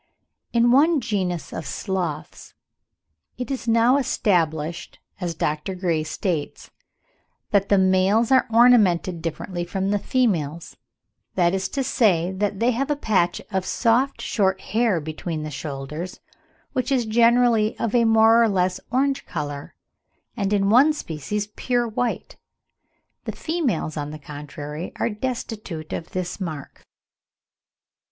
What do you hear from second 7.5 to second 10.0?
"that the males are ornamented differently from the